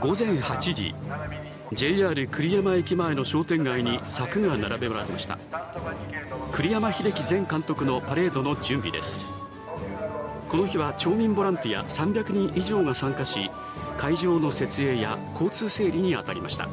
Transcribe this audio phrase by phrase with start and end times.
[0.00, 0.94] 午前8時
[1.72, 5.38] JR 栗山駅前の商店街に柵が並べられました。
[6.52, 9.26] 栗山英樹前監督のパレードの準備です。
[10.48, 13.50] この日は町民ボランティア300人以上が参加し
[13.96, 16.68] 会場の設営や交通整理に当たりました。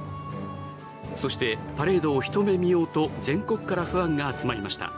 [1.15, 4.91] そしてパレードを一目見ようと全国からファンが集まりました。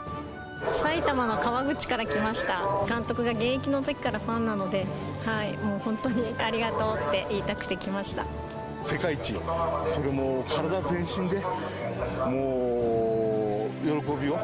[0.98, 2.84] 埼玉の川口から来ました。
[2.88, 4.84] 監督が現役の時からファンなので
[5.24, 8.24] はいもう本当にありがとうって言いたくて来ました。
[8.82, 9.34] 世界一
[9.86, 11.40] それも体全身で
[12.26, 14.36] もう喜びを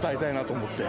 [0.00, 0.84] 伝えたいなと思って。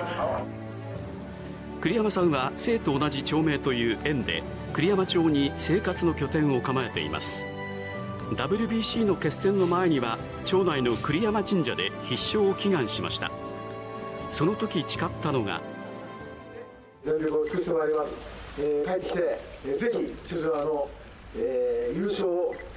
[1.81, 7.45] 栗山さんは生と同じ町名という縁で栗山町に生活の拠点を構えています。
[8.31, 13.29] WBC の決戦の前には町内の栗山神社で必勝を祈願しました
[14.31, 15.61] その時誓ったのが。
[17.03, 18.15] 全力を尽くしてまいります、
[18.59, 20.89] えー、帰ってきて、えー、ぜひの、
[21.35, 22.27] えー、優勝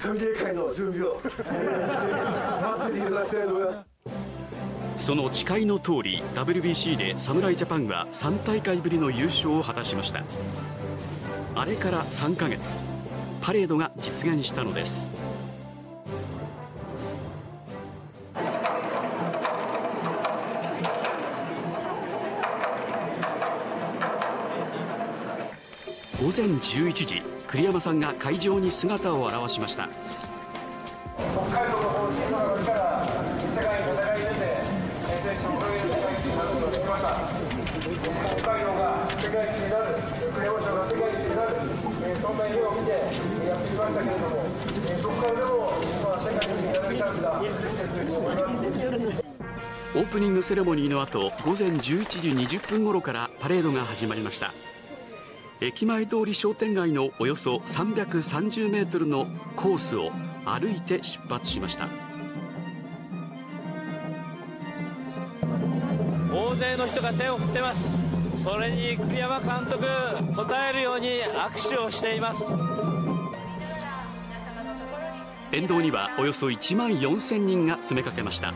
[0.01, 2.11] 神芸会の準備を、えー、して
[2.65, 3.85] 待ってていただきたいと思いま
[4.97, 5.05] す。
[5.05, 10.23] その誓いの通り WBC で侍ジャパンは3大会ぶりの優勝を果たしました。
[11.57, 12.83] あれから3ヶ月
[13.41, 15.17] パレードが実現したのです
[26.25, 29.87] 午前11時栗山さんが会場に姿を現しました。
[49.93, 54.55] オープニングセレモニーの後午前11時20分頃からパレードが始まりました。
[55.61, 60.11] 駅前通り商店街のおよそ330メートルのコースを
[60.43, 61.87] 歩いて出発しました。
[66.33, 67.91] 大勢の人が手を振ってます。
[68.43, 72.53] それに栗山監督応えるように握手をしています。
[75.51, 78.53] 沿道にはおよそ1万4000人が詰めかけました。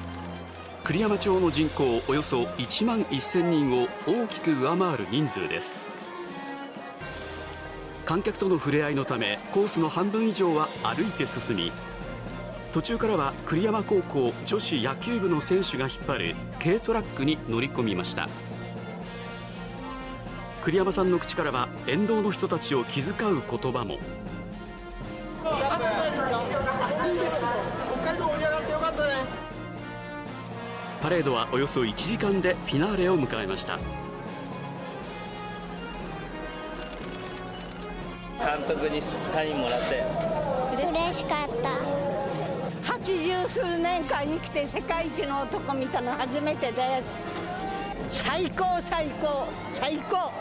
[0.84, 5.92] 栗山町の人口およそ1万1000人を大きく上回る人数です
[8.10, 11.72] 観客との触れ合いのためコースの半分以上は歩いて進み
[12.74, 18.28] 途中からは栗山高校女子野球部の選手が引っ張る軽トラックに乗り込みました。
[20.64, 24.00] 栗山さんの口からは沿道の人たちを気遣う言葉も。
[31.00, 33.78] パレードはおよそ1時間でフィナーレを迎えました。
[38.40, 40.04] 監督にサインもらって。
[40.90, 42.94] 嬉しかった。
[42.94, 47.04] 80数年間生きて世界一の男見たの初めてで。
[48.10, 50.32] す最高最高最高。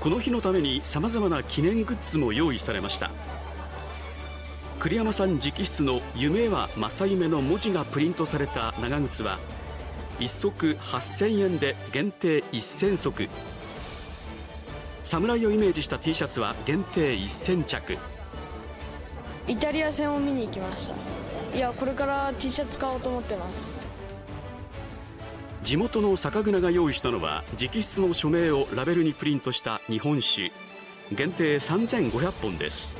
[0.00, 3.10] この日のためにさまざまな記念グッズも用意されました。
[4.80, 9.38] 栗山さん直筆の「夢は正夢」の文字がプリントされた長靴は
[10.18, 13.28] 1足8000円で限定1000足
[15.10, 17.98] 侍をイメージした T シャツは限定1000着。
[19.48, 21.56] イタリア戦を見に行きました。
[21.56, 23.80] いやこれから T シャツ買おうと思ってます。
[25.64, 30.52] 地元の酒蔵が用意したのは直筆の署名をラベルにプリントした日本酒。
[31.10, 32.96] 限定3500本です。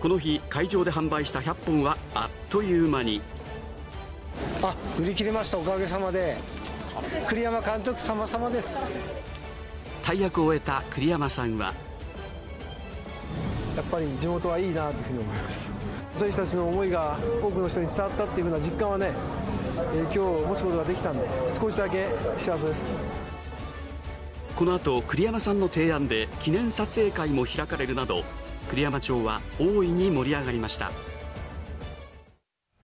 [0.00, 3.20] この日会場で販売した100本はあっという間に。
[4.62, 6.36] あ売り切れましたおかげさまで。
[7.26, 8.78] 栗山監督様様です
[10.02, 11.72] 大役を終えた栗山さんは。
[13.76, 15.72] やっぱり地元はいいなというふうに思います。
[16.14, 19.12] 選手たちの思いが多くの人に伝わったっていうふうな実感はね、
[19.94, 22.08] えー、今日持つことができたんで少しだけ
[22.38, 22.98] 幸せです。
[24.56, 28.22] この後栗山さんの提案で記念撮影会も開かれるなど
[28.70, 30.92] 栗山町は大いに盛り上がりました